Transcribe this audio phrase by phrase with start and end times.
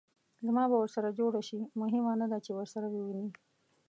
[0.45, 3.29] زما به ورسره جوړه شي؟ مهمه نه ده چې ورسره ووینې.